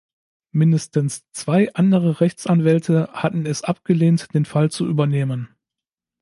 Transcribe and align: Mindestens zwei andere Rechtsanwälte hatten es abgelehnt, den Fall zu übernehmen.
Mindestens 0.51 1.25
zwei 1.31 1.71
andere 1.75 2.21
Rechtsanwälte 2.21 3.09
hatten 3.13 3.45
es 3.45 3.63
abgelehnt, 3.63 4.33
den 4.33 4.45
Fall 4.45 4.71
zu 4.71 4.87
übernehmen. 4.87 5.53